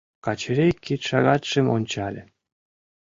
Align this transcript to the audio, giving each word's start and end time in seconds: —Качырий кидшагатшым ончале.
—Качырий 0.25 0.73
кидшагатшым 0.85 1.65
ончале. 1.75 2.21